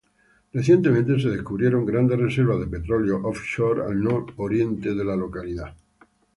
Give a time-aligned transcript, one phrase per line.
[0.51, 5.75] Recientemente se descubrieron grandes reservas de petróleo offshore al nororiente de la localidad.